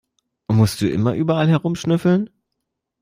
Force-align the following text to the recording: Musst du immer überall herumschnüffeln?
Musst 0.47 0.81
du 0.81 0.89
immer 0.89 1.13
überall 1.13 1.47
herumschnüffeln? 1.47 2.31